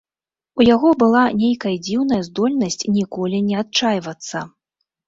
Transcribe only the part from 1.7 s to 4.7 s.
дзіўная здольнасць ніколі не адчайвацца.